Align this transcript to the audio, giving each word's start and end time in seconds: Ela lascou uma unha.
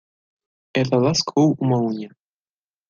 Ela 0.79 0.97
lascou 1.05 1.55
uma 1.61 1.77
unha. 1.89 2.09